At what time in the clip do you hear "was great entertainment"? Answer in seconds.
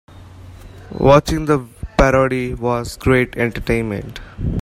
2.55-4.19